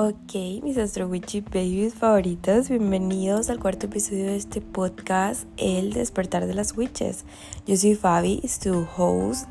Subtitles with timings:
[0.00, 6.46] Ok, mis Astro Witchy Babies favoritos, bienvenidos al cuarto episodio de este podcast, El despertar
[6.46, 7.24] de las witches.
[7.66, 9.48] Yo soy Fabi, su host,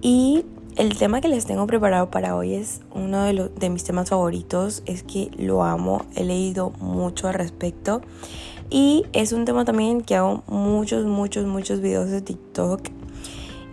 [0.00, 0.44] y
[0.76, 5.02] el tema que les tengo preparado para hoy es uno de, mis temas favoritos, es
[5.02, 8.00] que lo amo, he leído mucho al respecto,
[8.70, 12.80] y es un tema también que hago muchos, muchos, muchos videos de TikTok.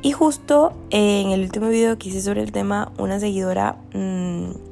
[0.01, 3.77] Y justo en el último video que hice sobre el tema, una seguidora...
[3.93, 4.70] Mmm,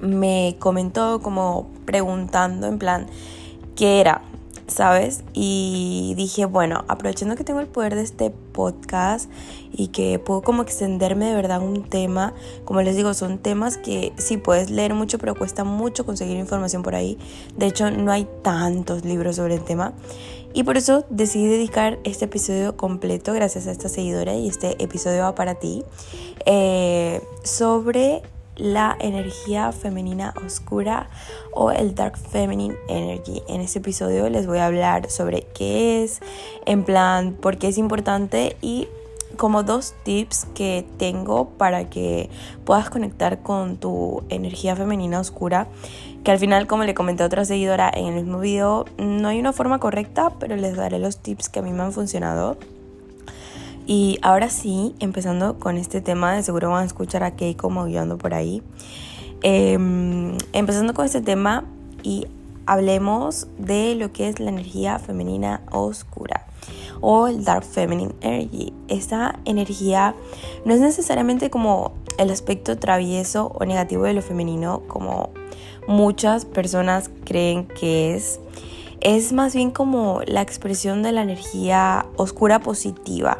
[0.00, 3.06] me comentó como preguntando en plan
[3.76, 4.22] qué era,
[4.66, 5.24] ¿sabes?
[5.32, 9.30] Y dije, bueno, aprovechando que tengo el poder de este podcast
[9.72, 12.34] y que puedo como extenderme de verdad un tema,
[12.64, 16.82] como les digo, son temas que sí puedes leer mucho, pero cuesta mucho conseguir información
[16.82, 17.18] por ahí.
[17.56, 19.92] De hecho, no hay tantos libros sobre el tema.
[20.56, 25.22] Y por eso decidí dedicar este episodio completo, gracias a esta seguidora, y este episodio
[25.22, 25.82] va para ti,
[26.46, 28.22] eh, sobre
[28.56, 31.08] la energía femenina oscura
[31.52, 33.42] o el Dark Feminine Energy.
[33.48, 36.20] En este episodio les voy a hablar sobre qué es,
[36.66, 38.88] en plan, por qué es importante y
[39.36, 42.30] como dos tips que tengo para que
[42.64, 45.66] puedas conectar con tu energía femenina oscura.
[46.22, 49.38] Que al final, como le comenté a otra seguidora en el mismo video, no hay
[49.38, 52.56] una forma correcta, pero les daré los tips que a mí me han funcionado.
[53.86, 58.16] Y ahora sí, empezando con este tema, de seguro van a escuchar a Keiko maullando
[58.16, 58.62] por ahí.
[59.42, 61.64] Em, empezando con este tema
[62.02, 62.26] y
[62.64, 66.46] hablemos de lo que es la energía femenina oscura
[67.02, 68.72] o el Dark Feminine Energy.
[68.88, 70.14] Esta energía
[70.64, 75.28] no es necesariamente como el aspecto travieso o negativo de lo femenino como
[75.86, 78.40] muchas personas creen que es.
[79.00, 83.38] Es más bien como la expresión de la energía oscura positiva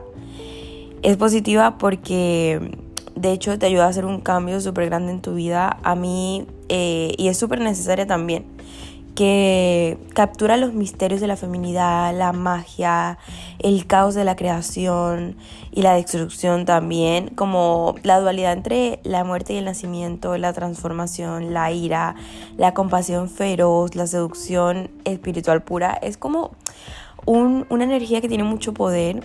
[1.04, 2.78] es positiva porque
[3.14, 5.76] de hecho te ayuda a hacer un cambio súper grande en tu vida.
[5.82, 8.46] A mí, eh, y es súper necesaria también,
[9.14, 13.18] que captura los misterios de la feminidad, la magia,
[13.58, 15.36] el caos de la creación
[15.72, 21.52] y la destrucción también, como la dualidad entre la muerte y el nacimiento, la transformación,
[21.52, 22.14] la ira,
[22.56, 25.92] la compasión feroz, la seducción espiritual pura.
[25.92, 26.52] Es como
[27.26, 29.22] una energía que tiene mucho poder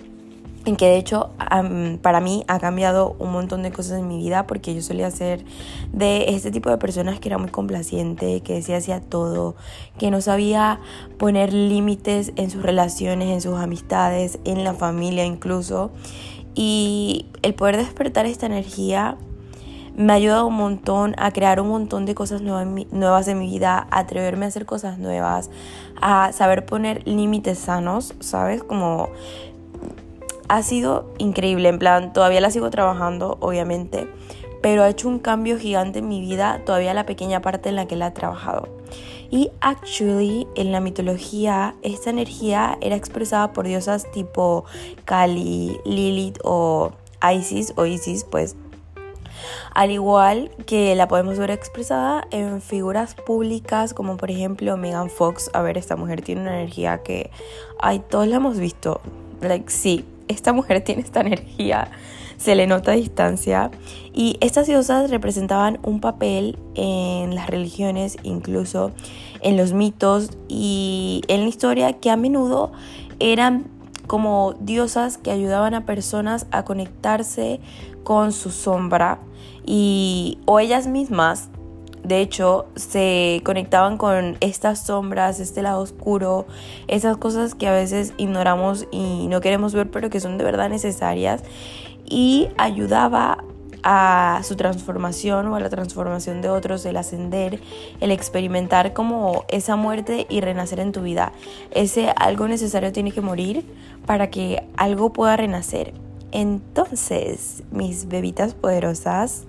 [0.66, 1.30] en que de hecho
[2.02, 5.44] para mí ha cambiado un montón de cosas en mi vida porque yo solía ser
[5.92, 9.56] de este tipo de personas que era muy complaciente, que decía hacía todo,
[9.98, 10.80] que no sabía
[11.18, 15.90] poner límites en sus relaciones, en sus amistades, en la familia incluso.
[16.54, 19.16] Y el poder despertar esta energía
[19.96, 23.28] me ha ayudado un montón a crear un montón de cosas nuevas en, mi, nuevas
[23.28, 25.50] en mi vida, a atreverme a hacer cosas nuevas,
[26.00, 28.62] a saber poner límites sanos, ¿sabes?
[28.62, 29.10] Como
[30.50, 34.08] ha sido increíble, en plan, todavía la sigo trabajando, obviamente,
[34.60, 37.86] pero ha hecho un cambio gigante en mi vida, todavía la pequeña parte en la
[37.86, 38.68] que la he trabajado.
[39.30, 44.64] Y actually, en la mitología, esta energía era expresada por diosas tipo
[45.04, 46.90] Kali, Lilith o
[47.32, 48.56] Isis o Isis, pues
[49.72, 55.48] al igual que la podemos ver expresada en figuras públicas como por ejemplo Megan Fox.
[55.52, 57.30] A ver, esta mujer tiene una energía que,
[57.78, 59.00] ay, todos la hemos visto.
[59.40, 61.90] Like, sí, esta mujer tiene esta energía,
[62.36, 63.70] se le nota a distancia.
[64.14, 68.92] Y estas diosas representaban un papel en las religiones, incluso
[69.42, 72.72] en los mitos y en la historia, que a menudo
[73.18, 73.66] eran
[74.06, 77.60] como diosas que ayudaban a personas a conectarse
[78.02, 79.20] con su sombra
[79.64, 81.50] y o ellas mismas
[82.02, 86.46] de hecho, se conectaban con estas sombras, este lado oscuro,
[86.88, 90.70] esas cosas que a veces ignoramos y no queremos ver, pero que son de verdad
[90.70, 91.42] necesarias.
[92.06, 93.44] Y ayudaba
[93.82, 97.60] a su transformación o a la transformación de otros, el ascender,
[98.00, 101.32] el experimentar como esa muerte y renacer en tu vida.
[101.70, 103.64] Ese algo necesario tiene que morir
[104.06, 105.92] para que algo pueda renacer.
[106.32, 109.44] Entonces, mis bebitas poderosas,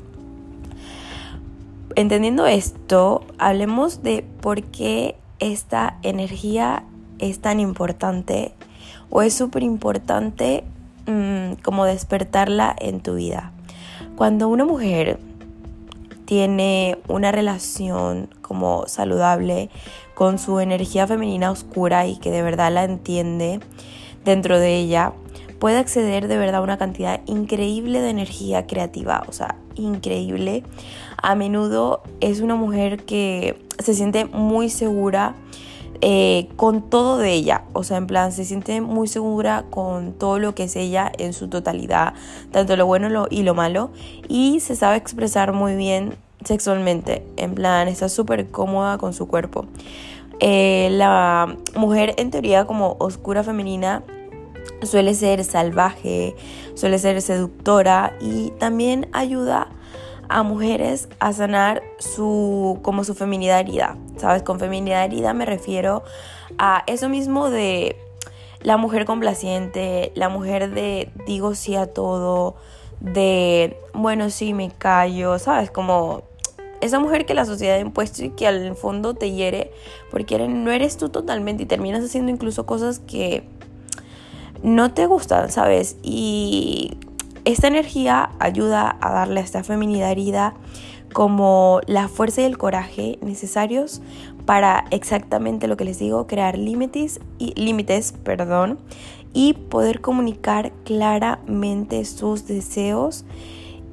[1.96, 6.84] entendiendo esto, hablemos de por qué esta energía
[7.20, 8.54] es tan importante
[9.10, 10.64] o es súper importante
[11.08, 13.52] mm, como despertarla en tu vida.
[14.16, 15.20] Cuando una mujer
[16.26, 19.70] tiene una relación como saludable
[20.14, 23.60] con su energía femenina oscura y que de verdad la entiende
[24.24, 25.14] dentro de ella,
[25.60, 30.64] puede acceder de verdad a una cantidad increíble de energía creativa, o sea, increíble.
[31.22, 35.36] A menudo es una mujer que se siente muy segura
[36.04, 40.40] eh, con todo de ella, o sea, en plan, se siente muy segura con todo
[40.40, 42.16] lo que es ella en su totalidad,
[42.52, 43.92] tanto lo bueno y lo malo,
[44.28, 49.68] y se sabe expresar muy bien sexualmente, en plan, está súper cómoda con su cuerpo.
[50.40, 54.02] Eh, la mujer en teoría como oscura femenina
[54.84, 56.36] suele ser salvaje,
[56.76, 59.70] suele ser seductora y también ayuda
[60.30, 64.44] a mujeres a sanar su como su feminidad herida, ¿sabes?
[64.44, 66.04] Con feminidad herida me refiero
[66.58, 67.98] a eso mismo de
[68.62, 72.56] la mujer complaciente, la mujer de digo sí a todo,
[73.02, 75.70] de bueno, sí me callo, ¿sabes?
[75.70, 76.24] Como
[76.82, 79.72] esa mujer que la sociedad ha impuesto y que al fondo te hiere
[80.10, 83.44] porque no eres tú totalmente y terminas haciendo incluso cosas que
[84.64, 85.98] no te gustan, ¿sabes?
[86.04, 86.98] Y
[87.46, 90.54] esta energía ayuda a darle a esta feminidad herida
[91.14, 94.02] como la fuerza y el coraje necesarios
[94.46, 98.80] para exactamente lo que les digo, crear límites y límites, perdón,
[99.34, 103.26] y poder comunicar claramente sus deseos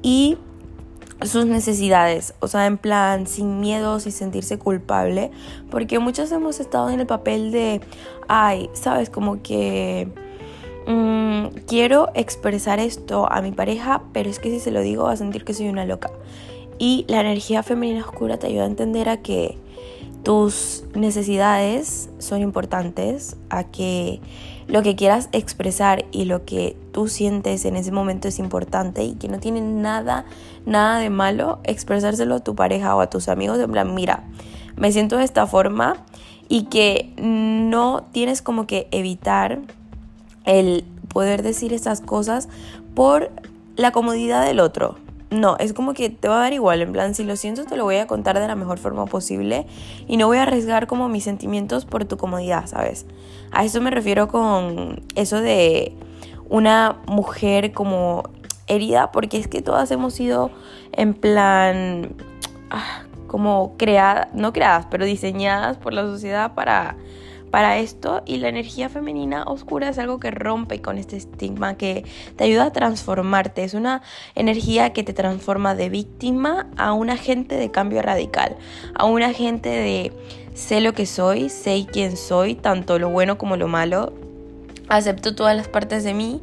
[0.01, 0.37] y
[1.21, 5.31] sus necesidades, o sea, en plan sin miedo, sin sentirse culpable,
[5.69, 7.81] porque muchos hemos estado en el papel de,
[8.29, 10.07] ay, sabes, como que
[10.89, 15.13] mm, quiero expresar esto a mi pareja, pero es que si se lo digo va
[15.13, 16.11] a sentir que soy una loca.
[16.77, 19.57] Y la energía femenina oscura te ayuda a entender a que
[20.23, 24.19] tus necesidades son importantes, a que
[24.67, 29.15] lo que quieras expresar y lo que tú sientes en ese momento es importante y
[29.15, 30.25] que no tiene nada,
[30.65, 34.23] nada de malo expresárselo a tu pareja o a tus amigos en plan, mira,
[34.75, 36.05] me siento de esta forma
[36.47, 39.61] y que no tienes como que evitar
[40.49, 42.49] el poder decir esas cosas
[42.95, 43.29] por
[43.75, 44.95] la comodidad del otro.
[45.29, 47.77] No, es como que te va a dar igual, en plan, si lo siento te
[47.77, 49.67] lo voy a contar de la mejor forma posible
[50.07, 53.05] y no voy a arriesgar como mis sentimientos por tu comodidad, ¿sabes?
[53.51, 55.93] A eso me refiero con eso de
[56.49, 58.23] una mujer como
[58.65, 60.49] herida, porque es que todas hemos sido
[60.93, 62.15] en plan,
[62.71, 66.95] ah, como creadas, no creadas, pero diseñadas por la sociedad para
[67.51, 72.05] para esto y la energía femenina oscura es algo que rompe con este estigma, que
[72.35, 74.01] te ayuda a transformarte, es una
[74.35, 78.55] energía que te transforma de víctima a un agente de cambio radical,
[78.95, 80.13] a un agente de
[80.53, 84.13] sé lo que soy, sé quién soy, tanto lo bueno como lo malo,
[84.87, 86.41] acepto todas las partes de mí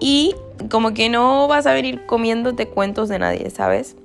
[0.00, 0.34] y
[0.70, 3.96] como que no vas a venir comiéndote cuentos de nadie, ¿sabes?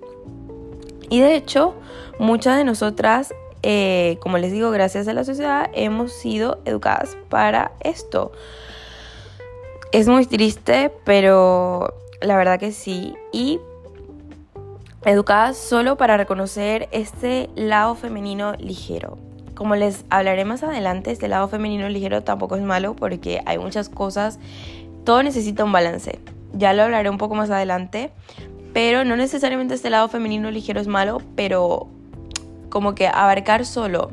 [1.10, 1.76] Y de hecho,
[2.20, 7.72] muchas de nosotras eh, como les digo, gracias a la sociedad hemos sido educadas para
[7.82, 8.32] esto.
[9.92, 13.16] Es muy triste, pero la verdad que sí.
[13.32, 13.60] Y
[15.06, 19.18] educadas solo para reconocer este lado femenino ligero.
[19.56, 23.90] Como les hablaré más adelante, este lado femenino ligero tampoco es malo porque hay muchas
[23.90, 24.40] cosas,
[25.04, 26.20] todo necesita un balance.
[26.54, 28.12] Ya lo hablaré un poco más adelante,
[28.74, 31.90] pero no necesariamente este lado femenino ligero es malo, pero
[32.70, 34.12] como que abarcar solo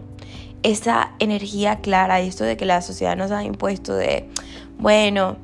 [0.63, 4.29] esa energía clara y esto de que la sociedad nos ha impuesto de,
[4.79, 5.37] bueno,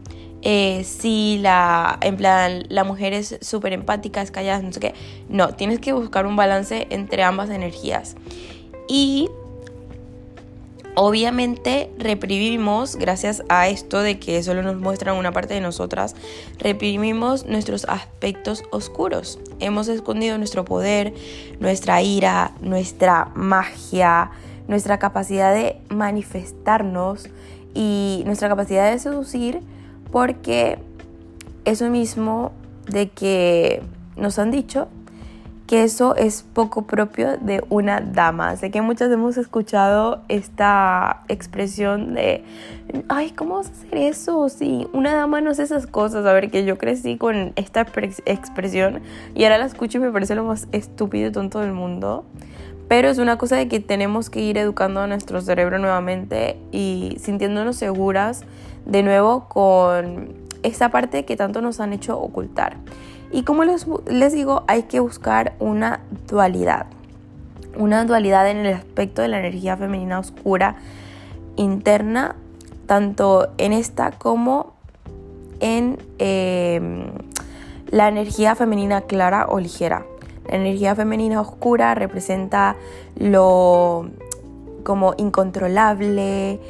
[0.43, 4.95] eh, sí, la, en plan, la mujer es súper empática, es callada, no sé qué.
[5.29, 8.17] No, tienes que buscar un balance entre ambas energías.
[8.89, 9.31] Y
[10.95, 16.15] Obviamente reprimimos, gracias a esto de que solo nos muestran una parte de nosotras,
[16.59, 19.39] reprimimos nuestros aspectos oscuros.
[19.59, 21.15] Hemos escondido nuestro poder,
[21.61, 24.33] nuestra ira, nuestra magia,
[24.69, 27.31] nuestra capacidad de manifestarnos
[27.75, 29.61] y nuestra capacidad de seducir
[30.11, 30.79] porque
[31.65, 32.53] eso mismo
[32.87, 33.83] de que
[34.17, 34.89] nos han dicho
[35.73, 38.55] que eso es poco propio de una dama.
[38.57, 42.45] Sé que muchas hemos escuchado esta expresión de,
[43.09, 44.51] ay, ¿cómo vas a hacer eso?
[44.51, 46.27] Sí, una dama no hace esas cosas.
[46.27, 47.87] A ver, que yo crecí con esta
[48.27, 49.01] expresión
[49.35, 52.27] y ahora la escucho y me parece lo más estúpido y tonto del mundo.
[52.87, 57.17] Pero es una cosa de que tenemos que ir educando a nuestro cerebro nuevamente y
[57.19, 58.43] sintiéndonos seguras
[58.85, 62.77] de nuevo con esa parte que tanto nos han hecho ocultar.
[63.33, 66.87] Y como les, les digo, hay que buscar una dualidad.
[67.77, 70.77] Una dualidad en el aspecto de la energía femenina oscura
[71.57, 72.37] interna,
[72.87, 74.75] tanto en esta como
[75.61, 77.07] en em,
[77.89, 80.05] la energía femenina clara o ligera.
[80.49, 82.77] La energía femenina oscura representa
[83.17, 84.11] lo
[84.83, 86.61] como incontrolable,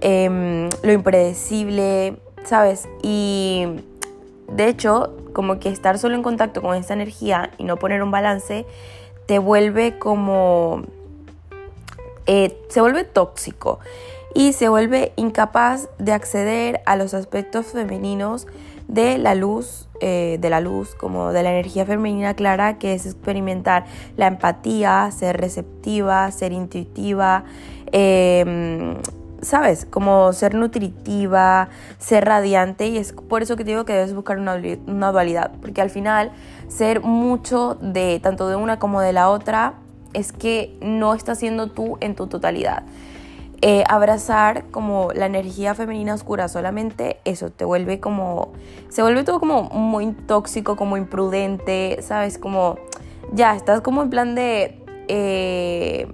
[0.00, 2.88] em, lo impredecible, ¿sabes?
[3.02, 3.66] Y
[4.52, 8.10] de hecho, como que estar solo en contacto con esa energía y no poner un
[8.10, 8.66] balance,
[9.26, 10.82] te vuelve como...
[12.26, 13.80] Eh, se vuelve tóxico
[14.34, 18.46] y se vuelve incapaz de acceder a los aspectos femeninos
[18.88, 23.06] de la luz, eh, de la luz, como de la energía femenina clara, que es
[23.06, 23.84] experimentar
[24.16, 27.44] la empatía, ser receptiva, ser intuitiva,
[27.92, 28.96] em,
[29.42, 29.86] ¿sabes?
[29.88, 31.68] Como ser nutritiva,
[31.98, 35.52] ser radiante y es por eso que te digo que debes buscar una, una dualidad,
[35.60, 36.32] porque al final
[36.68, 39.74] ser mucho de tanto de una como de la otra
[40.12, 42.82] es que no estás siendo tú en tu totalidad.
[43.62, 48.52] Eh, abrazar como la energía femenina oscura solamente eso te vuelve como
[48.88, 52.78] se vuelve todo como muy tóxico como imprudente sabes como
[53.34, 56.08] ya estás como en plan de eh,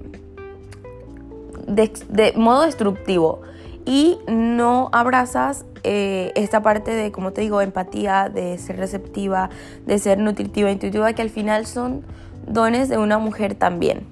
[1.67, 3.43] de, modo destructivo
[3.85, 9.51] y no abrazas eh, esta parte de, como te digo, empatía, de ser receptiva,
[9.87, 12.05] de ser nutritiva, intuitiva, que al final son
[12.47, 14.07] dones de una mujer también.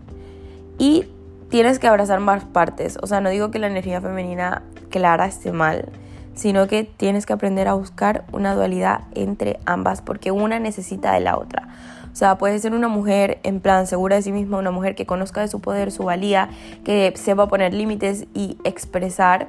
[0.79, 1.07] Y
[1.49, 2.99] tienes que abrazar más partes.
[3.03, 5.89] O sea, no digo que la energía femenina clara esté mal,
[6.35, 11.21] sino que tienes que aprender a buscar una dualidad entre ambas porque una necesita de
[11.21, 11.69] la otra.
[12.15, 15.05] O sea, puede ser una mujer en plan segura de sí misma, una mujer que
[15.05, 16.49] conozca de su poder, su valía,
[16.85, 19.49] que sepa poner límites y expresar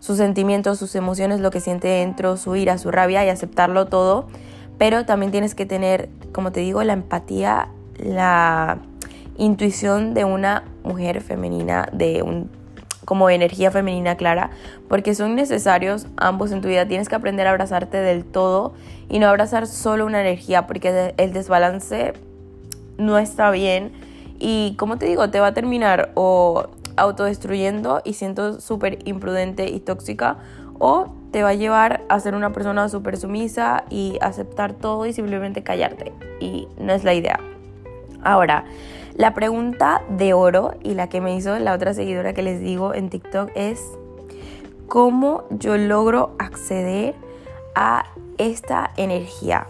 [0.00, 4.26] sus sentimientos, sus emociones, lo que siente dentro, su ira, su rabia y aceptarlo todo.
[4.78, 7.68] Pero también tienes que tener, como te digo, la empatía,
[7.98, 8.78] la
[9.38, 12.50] intuición de una mujer femenina, de un
[13.04, 14.50] como energía femenina clara,
[14.88, 16.86] porque son necesarios ambos en tu vida.
[16.86, 18.74] Tienes que aprender a abrazarte del todo
[19.08, 22.14] y no abrazar solo una energía, porque el desbalance
[22.98, 23.92] no está bien
[24.38, 29.80] y como te digo, te va a terminar o autodestruyendo y siendo súper imprudente y
[29.80, 30.36] tóxica
[30.78, 35.12] o te va a llevar a ser una persona súper sumisa y aceptar todo y
[35.12, 37.38] simplemente callarte y no es la idea.
[38.22, 38.64] Ahora,
[39.14, 42.94] la pregunta de oro y la que me hizo la otra seguidora que les digo
[42.94, 43.82] en TikTok es
[44.88, 47.14] cómo yo logro acceder
[47.74, 48.06] a
[48.38, 49.66] esta energía.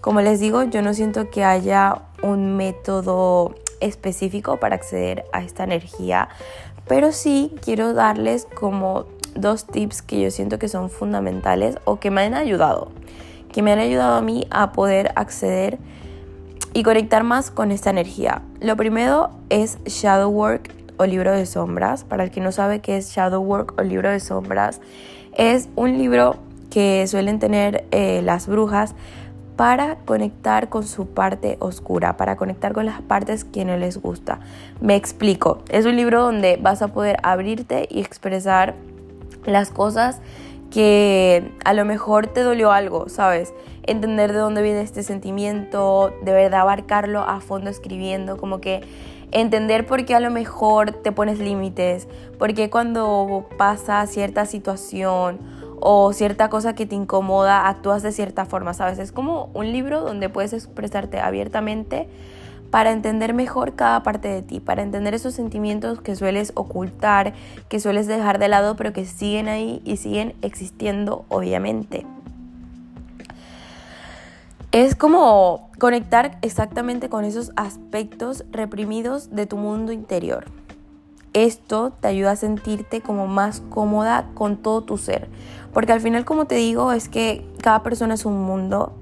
[0.00, 5.64] Como les digo, yo no siento que haya un método específico para acceder a esta
[5.64, 6.28] energía,
[6.88, 12.10] pero sí quiero darles como dos tips que yo siento que son fundamentales o que
[12.10, 12.90] me han ayudado,
[13.52, 15.78] que me han ayudado a mí a poder acceder
[16.72, 18.42] y conectar más con esta energía.
[18.60, 22.04] Lo primero es Shadow Work o libro de sombras.
[22.04, 24.80] Para el que no sabe qué es Shadow Work o libro de sombras,
[25.36, 26.36] es un libro
[26.70, 28.94] que suelen tener eh, las brujas
[29.56, 34.40] para conectar con su parte oscura, para conectar con las partes que no les gusta.
[34.80, 38.74] Me explico, es un libro donde vas a poder abrirte y expresar
[39.44, 40.20] las cosas
[40.72, 43.52] que a lo mejor te dolió algo, ¿sabes?
[43.82, 48.80] Entender de dónde viene este sentimiento, de verdad abarcarlo a fondo escribiendo, como que
[49.32, 55.40] entender por qué a lo mejor te pones límites, por qué cuando pasa cierta situación
[55.78, 58.98] o cierta cosa que te incomoda actúas de cierta forma, ¿sabes?
[58.98, 62.08] Es como un libro donde puedes expresarte abiertamente
[62.72, 67.34] para entender mejor cada parte de ti, para entender esos sentimientos que sueles ocultar,
[67.68, 72.06] que sueles dejar de lado, pero que siguen ahí y siguen existiendo, obviamente.
[74.72, 80.46] Es como conectar exactamente con esos aspectos reprimidos de tu mundo interior.
[81.34, 85.28] Esto te ayuda a sentirte como más cómoda con todo tu ser.
[85.74, 88.94] Porque al final, como te digo, es que cada persona es un mundo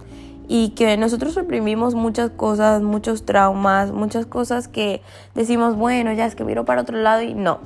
[0.52, 5.00] y que nosotros reprimimos muchas cosas, muchos traumas, muchas cosas que
[5.32, 7.60] decimos, bueno, ya es que miro para otro lado y no.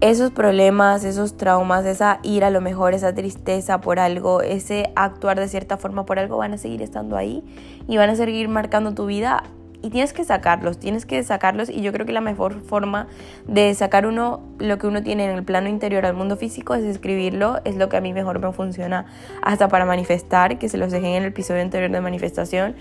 [0.00, 5.38] Esos problemas, esos traumas, esa ira, a lo mejor esa tristeza por algo, ese actuar
[5.38, 7.44] de cierta forma por algo van a seguir estando ahí
[7.86, 9.44] y van a seguir marcando tu vida
[9.82, 13.08] y tienes que sacarlos, tienes que sacarlos y yo creo que la mejor forma
[13.46, 16.84] de sacar uno lo que uno tiene en el plano interior al mundo físico es
[16.84, 19.06] escribirlo, es lo que a mí mejor me funciona
[19.42, 22.76] hasta para manifestar, que se los dejé en el episodio anterior de manifestación.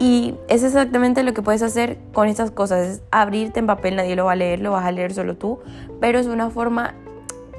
[0.00, 4.16] Y es exactamente lo que puedes hacer con estas cosas, es abrirte en papel, nadie
[4.16, 5.60] lo va a leer, lo vas a leer solo tú,
[6.00, 6.94] pero es una forma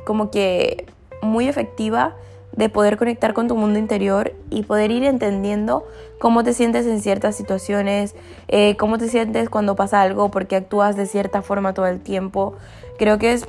[0.05, 0.85] como que
[1.21, 2.15] muy efectiva
[2.57, 5.85] de poder conectar con tu mundo interior y poder ir entendiendo
[6.19, 8.15] cómo te sientes en ciertas situaciones,
[8.47, 12.55] eh, cómo te sientes cuando pasa algo, porque actúas de cierta forma todo el tiempo.
[12.97, 13.45] Creo que es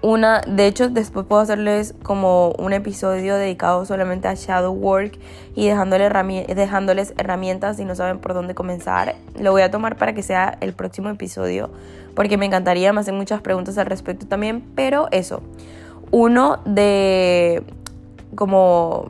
[0.00, 5.18] una, de hecho después puedo hacerles como un episodio dedicado solamente a shadow work
[5.56, 6.12] y dejándoles,
[6.46, 9.16] dejándoles herramientas si no saben por dónde comenzar.
[9.40, 11.70] Lo voy a tomar para que sea el próximo episodio
[12.14, 15.40] porque me encantaría, me hacen muchas preguntas al respecto también, pero eso,
[16.10, 17.62] uno de
[18.38, 19.08] como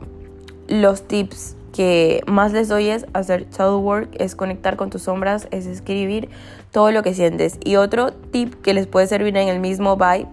[0.67, 5.47] los tips que más les doy es hacer shadow work, es conectar con tus sombras,
[5.51, 6.29] es escribir
[6.71, 7.59] todo lo que sientes.
[7.63, 10.25] Y otro tip que les puede servir en el mismo vibe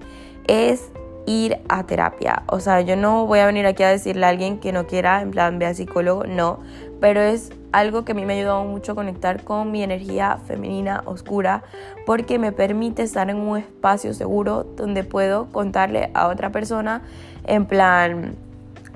[0.46, 0.88] es
[1.26, 2.42] ir a terapia.
[2.46, 5.20] O sea, yo no voy a venir aquí a decirle a alguien que no quiera,
[5.20, 6.60] en plan, ve a psicólogo, no.
[6.98, 10.38] Pero es algo que a mí me ha ayudado mucho a conectar con mi energía
[10.46, 11.64] femenina oscura
[12.06, 17.02] porque me permite estar en un espacio seguro donde puedo contarle a otra persona
[17.44, 18.36] en plan,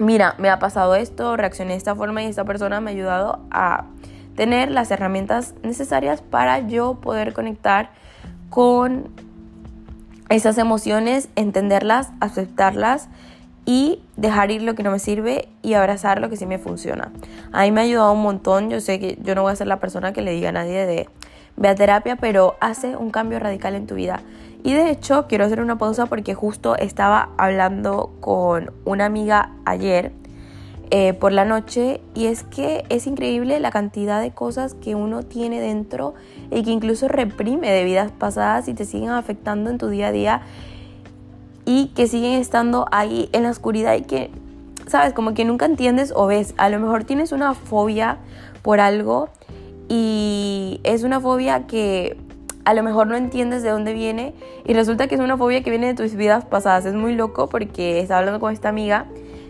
[0.00, 3.40] mira, me ha pasado esto, reaccioné de esta forma y esta persona me ha ayudado
[3.50, 3.85] a
[4.37, 7.90] tener las herramientas necesarias para yo poder conectar
[8.49, 9.11] con
[10.28, 13.09] esas emociones, entenderlas, aceptarlas
[13.66, 17.12] y dejar ir lo que no me sirve y abrazar lo que sí me funciona.
[17.52, 18.71] A mí me ha ayudado un montón.
[18.71, 20.87] Yo sé que yo no voy a ser la persona que le diga a nadie
[20.87, 21.09] de
[21.57, 24.21] ve a terapia, pero hace un cambio radical en tu vida.
[24.62, 30.12] Y de hecho, quiero hacer una pausa porque justo estaba hablando con una amiga ayer
[30.90, 35.23] eh, por la noche y es que es increíble la cantidad de cosas que uno
[35.23, 36.14] tiene dentro
[36.50, 40.12] y que incluso reprime de vidas pasadas y te siguen afectando en tu día a
[40.12, 40.43] día
[41.64, 44.31] y que siguen estando ahí en la oscuridad y que,
[44.88, 46.55] sabes, como que nunca entiendes o ves.
[46.57, 48.19] A lo mejor tienes una fobia
[48.62, 49.29] por algo
[49.88, 52.17] y es una fobia que
[52.64, 55.71] a lo mejor no entiendes de dónde viene y resulta que es una fobia que
[55.71, 56.85] viene de tus vidas pasadas.
[56.87, 59.07] Es muy loco porque estaba hablando con esta amiga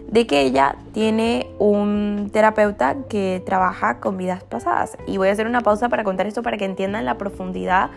[0.08, 4.98] de que ella tiene un terapeuta que trabaja con vidas pasadas.
[5.06, 7.90] Y voy a hacer una pausa para contar esto para que entiendan la profundidad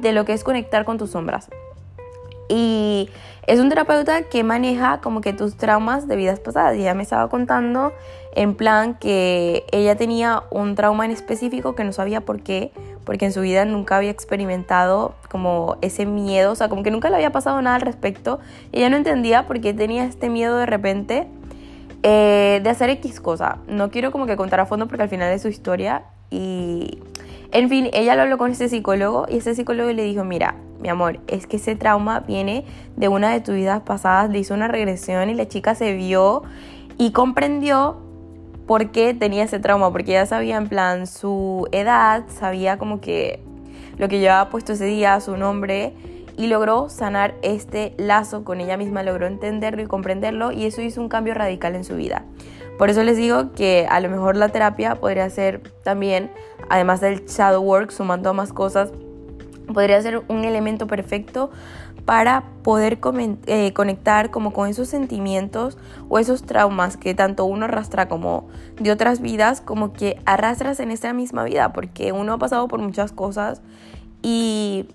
[0.00, 1.48] de lo que es conectar con tus sombras.
[2.50, 3.08] Y
[3.46, 6.76] es un terapeuta que maneja como que tus traumas de vidas pasadas.
[6.76, 7.92] Y ella me estaba contando
[8.34, 12.72] en plan que ella tenía un trauma en específico que no sabía por qué,
[13.04, 17.08] porque en su vida nunca había experimentado como ese miedo, o sea, como que nunca
[17.08, 18.40] le había pasado nada al respecto.
[18.72, 21.28] Y ella no entendía por qué tenía este miedo de repente
[22.02, 23.58] eh, de hacer X cosa.
[23.68, 26.98] No quiero como que contar a fondo porque al final es su historia y
[27.52, 30.88] en fin, ella lo habló con ese psicólogo y ese psicólogo le dijo, mira, mi
[30.88, 32.64] amor, es que ese trauma viene
[32.96, 36.42] de una de tus vidas pasadas, le hizo una regresión y la chica se vio
[36.96, 37.98] y comprendió
[38.66, 43.42] por qué tenía ese trauma, porque ella sabía en plan su edad, sabía como que
[43.98, 45.92] lo que llevaba puesto ese día, su nombre,
[46.36, 51.00] y logró sanar este lazo con ella misma, logró entenderlo y comprenderlo y eso hizo
[51.02, 52.24] un cambio radical en su vida.
[52.78, 56.30] Por eso les digo que a lo mejor la terapia podría ser también,
[56.70, 58.92] además del shadow work, sumando más cosas,
[59.74, 61.50] podría ser un elemento perfecto
[62.06, 62.98] para poder
[63.46, 65.76] eh, conectar como con esos sentimientos
[66.08, 68.48] o esos traumas que tanto uno arrastra como
[68.80, 72.80] de otras vidas, como que arrastras en esta misma vida, porque uno ha pasado por
[72.80, 73.60] muchas cosas
[74.22, 74.86] y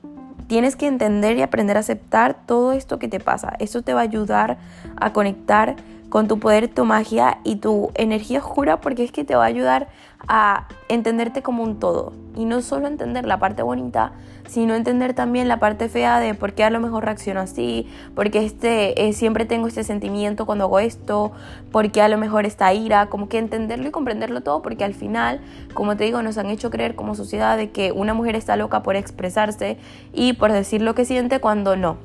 [0.48, 3.54] tienes que entender y aprender a aceptar todo esto que te pasa.
[3.60, 4.58] Eso te va a ayudar
[4.98, 5.76] a conectar
[6.10, 9.48] con tu poder, tu magia y tu energía oscura porque es que te va a
[9.48, 9.90] ayudar
[10.28, 14.14] a entenderte como un todo y no solo entender la parte bonita,
[14.48, 18.46] sino entender también la parte fea de por qué a lo mejor reacciono así, porque
[18.46, 21.32] este, eh, siempre tengo este sentimiento cuando hago esto,
[21.72, 24.94] por qué a lo mejor esta ira, como que entenderlo y comprenderlo todo, porque al
[24.94, 25.42] final,
[25.74, 28.84] como te digo, nos han hecho creer como sociedad de que una mujer está loca
[28.84, 29.78] por expresarse
[30.14, 31.98] y por decir lo que siente cuando no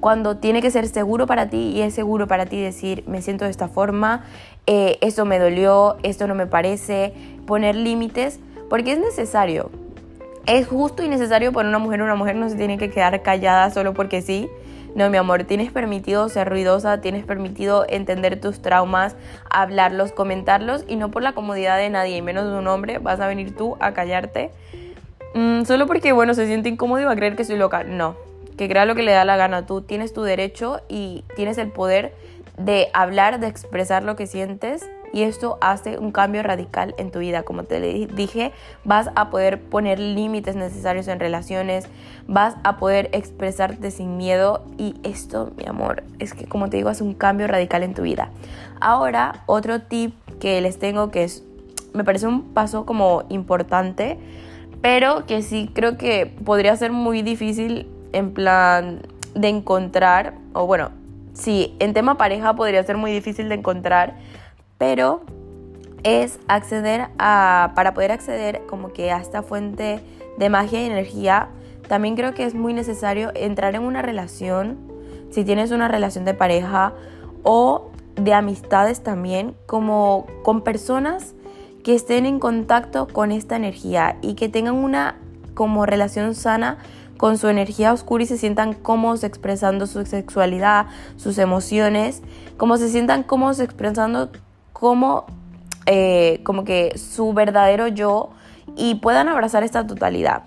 [0.00, 3.46] cuando tiene que ser seguro para ti y es seguro para ti decir, me siento
[3.46, 4.22] de esta forma,
[4.66, 7.14] eh, esto me dolió, esto no me parece,
[7.46, 9.70] poner límites, porque es necesario.
[10.46, 12.02] Es justo y necesario para una mujer.
[12.02, 14.48] Una mujer no se tiene que quedar callada solo porque sí.
[14.94, 19.16] No, mi amor, tienes permitido ser ruidosa, tienes permitido entender tus traumas,
[19.50, 23.18] hablarlos, comentarlos y no por la comodidad de nadie, y menos de un hombre, vas
[23.18, 24.52] a venir tú a callarte.
[25.34, 27.82] Mm, solo porque, bueno, se siente incómodo y va a creer que soy loca.
[27.82, 28.14] No,
[28.56, 29.66] que crea lo que le da la gana.
[29.66, 32.14] Tú tienes tu derecho y tienes el poder
[32.56, 37.20] de hablar, de expresar lo que sientes y esto hace un cambio radical en tu
[37.20, 37.44] vida.
[37.44, 38.50] Como te dije,
[38.82, 41.86] vas a poder poner límites necesarios en relaciones,
[42.26, 46.88] vas a poder expresarte sin miedo y esto, mi amor, es que como te digo,
[46.88, 48.30] hace un cambio radical en tu vida.
[48.80, 51.44] Ahora, otro tip que les tengo que es,
[51.92, 54.18] me parece un paso como importante,
[54.82, 59.02] pero que sí creo que podría ser muy difícil en plan
[59.36, 60.90] de encontrar, o bueno,
[61.34, 64.16] sí, en tema pareja podría ser muy difícil de encontrar,
[64.86, 65.22] pero
[66.02, 70.00] es acceder a, para poder acceder como que a esta fuente
[70.36, 71.48] de magia y energía,
[71.88, 74.76] también creo que es muy necesario entrar en una relación,
[75.30, 76.92] si tienes una relación de pareja
[77.42, 81.34] o de amistades también, como con personas
[81.82, 85.16] que estén en contacto con esta energía y que tengan una
[85.54, 86.76] como relación sana
[87.16, 92.20] con su energía oscura y se sientan cómodos expresando su sexualidad, sus emociones,
[92.58, 94.30] como se sientan cómodos expresando
[94.74, 95.24] como,
[95.86, 98.30] eh, como que su verdadero yo
[98.76, 100.42] y puedan abrazar esta totalidad.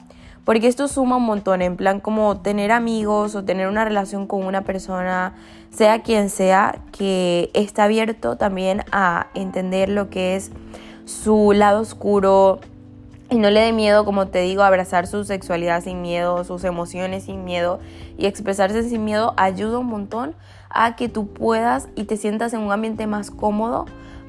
[0.46, 4.46] Porque esto suma un montón, en plan como tener amigos o tener una relación con
[4.46, 5.34] una persona,
[5.72, 10.52] sea quien sea, que está abierto también a entender lo que es
[11.06, 12.60] su lado oscuro
[13.30, 17.24] y no le dé miedo, como te digo, abrazar su sexualidad sin miedo, sus emociones
[17.24, 17.80] sin miedo
[18.18, 20.34] y expresarse sin miedo ayuda un montón
[20.70, 23.86] a que tú puedas y te sientas en un ambiente más cómodo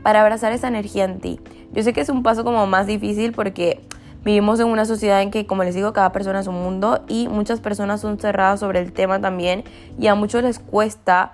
[0.08, 1.38] para abrazar esa energía en ti.
[1.74, 3.82] Yo sé que es un paso como más difícil porque
[4.24, 7.28] Vivimos en una sociedad en que, como les digo, cada persona es un mundo y
[7.28, 9.64] muchas personas son cerradas sobre el tema también
[9.98, 11.32] y a muchos les cuesta,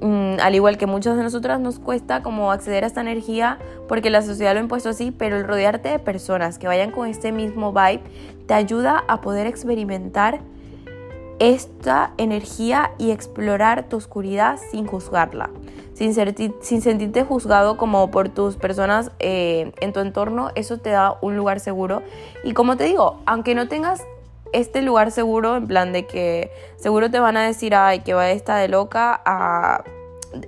[0.00, 4.10] mm, al igual que muchas de nosotras nos cuesta como acceder a esta energía porque
[4.10, 7.32] la sociedad lo ha impuesto así, pero el rodearte de personas que vayan con este
[7.32, 8.02] mismo vibe
[8.46, 10.40] te ayuda a poder experimentar
[11.38, 15.50] esta energía y explorar tu oscuridad sin juzgarla
[15.96, 21.36] sin, sentirte juzgado como por tus personas eh, en tu entorno, eso te da un
[21.36, 22.02] lugar seguro.
[22.44, 24.04] Y como te digo, aunque no tengas
[24.52, 28.30] este lugar seguro, en plan de que seguro te van a decir, ay, que va
[28.30, 29.84] esta de loca a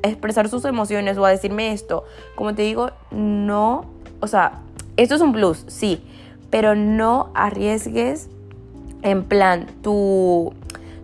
[0.02, 2.04] expresar sus emociones o a decirme esto.
[2.34, 3.86] Como te digo, no,
[4.20, 4.60] o sea,
[4.98, 6.04] esto es un plus, sí,
[6.50, 8.28] pero no arriesgues
[9.00, 10.52] en plan tu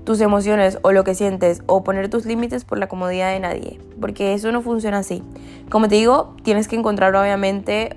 [0.04, 3.80] tus emociones o lo que sientes o poner tus límites por la comodidad de nadie,
[4.00, 5.22] porque eso no funciona así.
[5.70, 7.96] Como te digo, tienes que encontrar obviamente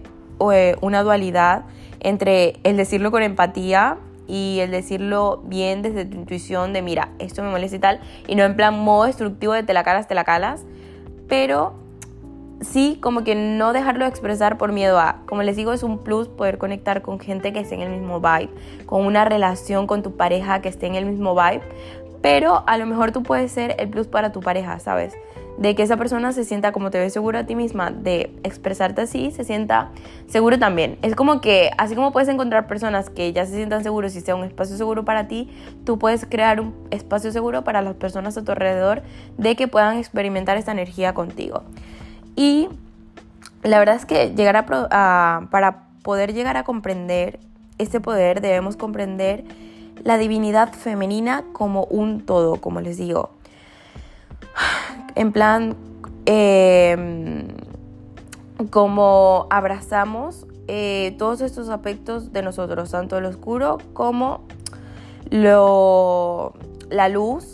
[0.52, 1.66] eh, una dualidad
[2.00, 7.44] entre el decirlo con empatía y el decirlo bien desde tu intuición de mira, esto
[7.44, 10.16] me molesta y tal, y no en plan modo destructivo de te la calas, te
[10.16, 10.64] la calas,
[11.28, 11.87] pero
[12.62, 16.28] sí como que no dejarlo expresar por miedo a, como les digo, es un plus
[16.28, 18.50] poder conectar con gente que esté en el mismo vibe,
[18.86, 21.62] con una relación con tu pareja que esté en el mismo vibe,
[22.22, 25.14] pero a lo mejor tú puedes ser el plus para tu pareja, ¿sabes?
[25.58, 29.02] De que esa persona se sienta como te ves seguro a ti misma, de expresarte
[29.02, 29.90] así, se sienta
[30.28, 31.00] seguro también.
[31.02, 34.36] Es como que, así como puedes encontrar personas que ya se sientan seguros y sea
[34.36, 35.50] un espacio seguro para ti,
[35.84, 39.02] tú puedes crear un espacio seguro para las personas a tu alrededor
[39.38, 41.64] de que puedan experimentar esta energía contigo.
[42.38, 42.70] Y
[43.64, 44.56] la verdad es que llegar
[44.92, 47.40] a, para poder llegar a comprender
[47.80, 49.44] este poder debemos comprender
[50.04, 53.32] la divinidad femenina como un todo, como les digo.
[55.16, 55.76] En plan,
[56.28, 57.48] em,
[58.70, 64.42] como abrazamos eh, todos estos aspectos de nosotros, tanto el oscuro como
[65.32, 66.54] lo,
[66.90, 67.54] la luz,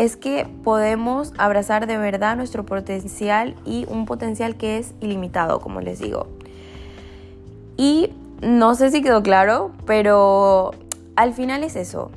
[0.00, 5.82] es que podemos abrazar de verdad nuestro potencial y un potencial que es ilimitado, como
[5.82, 6.26] les digo.
[7.76, 8.10] Y
[8.40, 10.70] no sé si quedó claro, pero
[11.16, 12.10] al final es eso.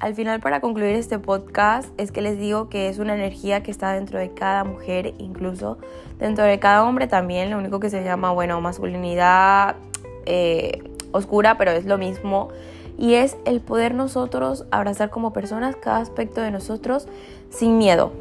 [0.00, 3.70] Al final para concluir este podcast es que les digo que es una energía que
[3.70, 5.76] está dentro de cada mujer, incluso
[6.18, 9.76] dentro de cada hombre también, lo único que se llama, bueno, masculinidad
[10.24, 12.48] eh, oscura, pero es lo mismo
[12.98, 17.08] y es el poder nosotros abrazar como personas cada aspecto de nosotros
[17.50, 18.12] sin miedo.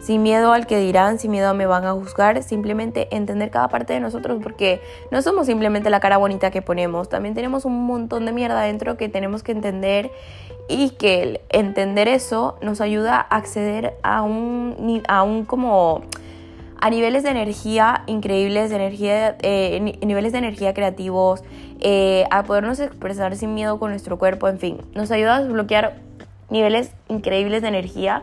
[0.00, 3.68] Sin miedo al que dirán, sin miedo a me van a juzgar, simplemente entender cada
[3.68, 4.80] parte de nosotros porque
[5.10, 8.96] no somos simplemente la cara bonita que ponemos, también tenemos un montón de mierda dentro
[8.96, 10.10] que tenemos que entender
[10.68, 16.02] y que el entender eso nos ayuda a acceder a un, a un como
[16.80, 21.42] a niveles de energía increíbles, de energía, eh, niveles de energía creativos,
[21.80, 25.98] eh, a podernos expresar sin miedo con nuestro cuerpo, en fin, nos ayuda a desbloquear
[26.48, 28.22] niveles increíbles de energía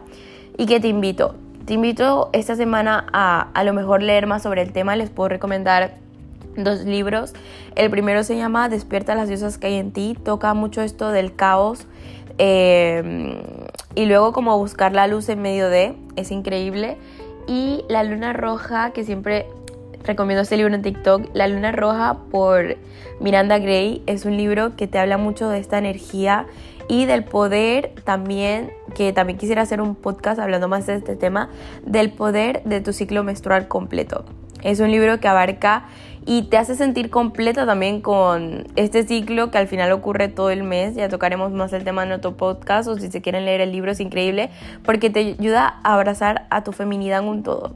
[0.58, 4.62] y que te invito, te invito esta semana a a lo mejor leer más sobre
[4.64, 5.96] el tema, les puedo recomendar
[6.56, 7.34] dos libros.
[7.76, 11.36] El primero se llama Despierta las diosas que hay en ti, toca mucho esto del
[11.36, 11.86] caos
[12.38, 13.42] eh,
[13.96, 16.98] y luego como buscar la luz en medio de, es increíble.
[17.48, 19.48] Y La Luna Roja, que siempre
[20.04, 22.78] recomiendo este libro en TikTok, La Luna Roja por
[23.20, 26.46] Miranda Gray, es un libro que te habla mucho de esta energía
[26.90, 31.50] y del poder también, que también quisiera hacer un podcast hablando más de este tema,
[31.86, 34.26] del poder de tu ciclo menstrual completo.
[34.64, 35.86] Es un libro que abarca
[36.28, 40.62] y te hace sentir completa también con este ciclo que al final ocurre todo el
[40.62, 40.94] mes.
[40.94, 43.92] Ya tocaremos más el tema en otro podcast o si se quieren leer el libro
[43.92, 44.50] es increíble
[44.84, 47.74] porque te ayuda a abrazar a tu feminidad en un todo.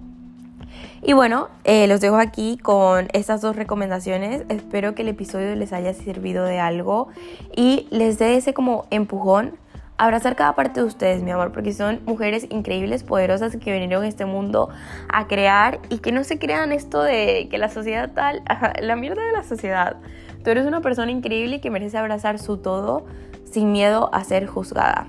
[1.01, 4.43] Y bueno, eh, los dejo aquí con estas dos recomendaciones.
[4.49, 7.07] Espero que el episodio les haya servido de algo
[7.55, 9.53] y les dé ese como empujón
[10.01, 14.07] abrazar cada parte de ustedes, mi amor, porque son mujeres increíbles, poderosas que vinieron a
[14.07, 14.69] este mundo
[15.09, 18.41] a crear y que no se crean esto de que la sociedad tal,
[18.81, 19.97] la mierda de la sociedad.
[20.43, 23.05] Tú eres una persona increíble y que merece abrazar su todo
[23.45, 25.05] sin miedo a ser juzgada.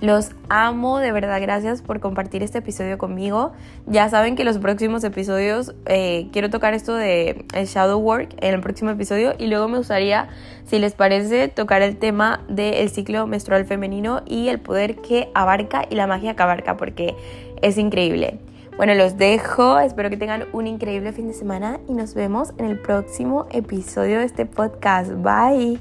[0.00, 3.52] Los amo, de verdad, gracias por compartir este episodio conmigo.
[3.86, 8.54] Ya saben que los próximos episodios eh, quiero tocar esto de el shadow work en
[8.54, 10.28] el próximo episodio y luego me gustaría,
[10.64, 15.84] si les parece, tocar el tema del ciclo menstrual femenino y el poder que abarca
[15.90, 17.14] y la magia que abarca porque
[17.60, 18.38] es increíble.
[18.78, 22.64] Bueno, los dejo, espero que tengan un increíble fin de semana y nos vemos en
[22.64, 25.12] el próximo episodio de este podcast.
[25.16, 25.78] Bye.